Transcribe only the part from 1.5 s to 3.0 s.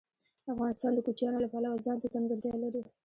پلوه ځانته ځانګړتیا لري.